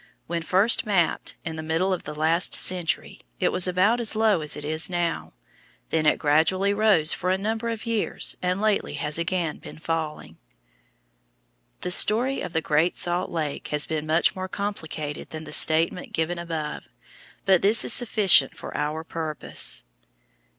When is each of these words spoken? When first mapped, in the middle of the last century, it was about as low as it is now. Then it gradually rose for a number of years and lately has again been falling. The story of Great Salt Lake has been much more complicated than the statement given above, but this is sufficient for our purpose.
When 0.25 0.41
first 0.41 0.83
mapped, 0.83 1.35
in 1.45 1.57
the 1.57 1.61
middle 1.61 1.93
of 1.93 2.05
the 2.05 2.15
last 2.15 2.55
century, 2.55 3.19
it 3.39 3.51
was 3.51 3.67
about 3.67 3.99
as 3.99 4.15
low 4.15 4.41
as 4.41 4.57
it 4.57 4.65
is 4.65 4.89
now. 4.89 5.33
Then 5.91 6.07
it 6.07 6.17
gradually 6.17 6.73
rose 6.73 7.13
for 7.13 7.29
a 7.29 7.37
number 7.37 7.69
of 7.69 7.85
years 7.85 8.35
and 8.41 8.59
lately 8.59 8.95
has 8.95 9.19
again 9.19 9.59
been 9.59 9.77
falling. 9.77 10.39
The 11.81 11.91
story 11.91 12.41
of 12.41 12.53
Great 12.63 12.97
Salt 12.97 13.29
Lake 13.29 13.67
has 13.67 13.85
been 13.85 14.07
much 14.07 14.35
more 14.35 14.47
complicated 14.47 15.29
than 15.29 15.43
the 15.43 15.53
statement 15.53 16.13
given 16.13 16.39
above, 16.39 16.87
but 17.45 17.61
this 17.61 17.85
is 17.85 17.93
sufficient 17.93 18.57
for 18.57 18.75
our 18.75 19.03
purpose. 19.03 19.85